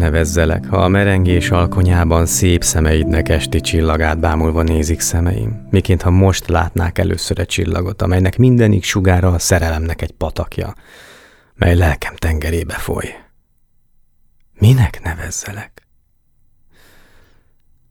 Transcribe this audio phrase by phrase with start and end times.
[0.00, 6.48] Nevezzelek, ha a merengés alkonyában szép szemeidnek esti csillagát bámulva nézik szemeim, miként ha most
[6.48, 10.74] látnák először egy csillagot, amelynek mindenik sugára a szerelemnek egy patakja,
[11.54, 13.14] mely lelkem tengerébe foly.
[14.58, 15.86] Minek nevezzelek?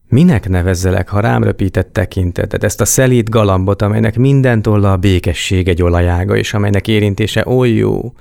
[0.07, 5.67] Minek nevezzelek, ha rám röpített tekinteted, ezt a szelíd galambot, amelynek minden tolla a békesség
[5.67, 8.13] egy olajága, és amelynek érintése oly jó,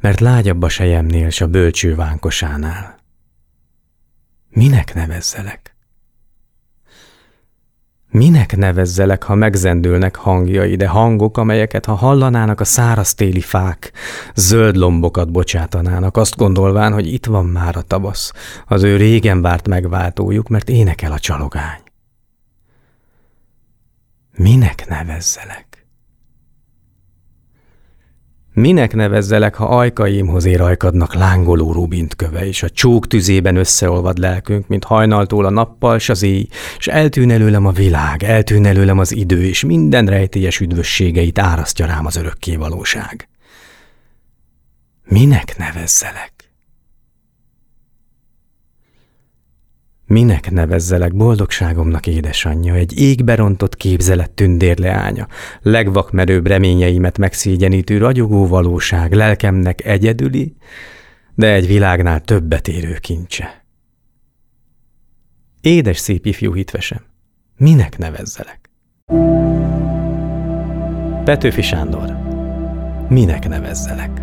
[0.00, 3.01] mert lágyabb a sejemnél s a bölcső vánkosánál.
[4.52, 5.76] Minek nevezzelek?
[8.10, 13.92] Minek nevezzelek, ha megzendülnek hangjai, de hangok, amelyeket, ha hallanának a száraz téli fák,
[14.34, 18.32] zöld lombokat bocsátanának, azt gondolván, hogy itt van már a tavasz,
[18.66, 21.80] az ő régen várt megváltójuk, mert énekel a csalogány.
[24.36, 25.81] Minek nevezzelek?
[28.54, 34.68] Minek nevezzelek, ha ajkaimhoz ér ajkadnak lángoló rubint köve, és a csók tüzében összeolvad lelkünk,
[34.68, 36.46] mint hajnaltól a nappal s az éj,
[36.78, 42.06] és eltűn előlem a világ, eltűn előlem az idő, és minden rejtélyes üdvösségeit árasztja rám
[42.06, 43.28] az örökké valóság.
[45.04, 46.41] Minek nevezzelek?
[50.12, 55.26] Minek nevezzelek boldogságomnak édesanyja, egy égbe rontott képzelet tündérleánya,
[55.62, 60.56] legvakmerőbb reményeimet megszégyenítő ragyogó valóság, lelkemnek egyedüli,
[61.34, 63.64] de egy világnál többet érő kincse.
[65.60, 67.00] Édes szép ifjú hitvesem,
[67.56, 68.70] minek nevezzelek?
[71.24, 72.16] Petőfi Sándor,
[73.08, 74.22] minek nevezzelek?